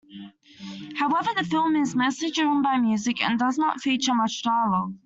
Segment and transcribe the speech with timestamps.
[0.97, 4.95] However, the film is mostly driven by music, and does not feature much dialogue.